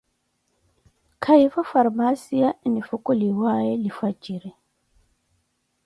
[1.23, 4.51] kayiivo farmaacia enifukuliwaaye lifwajiri.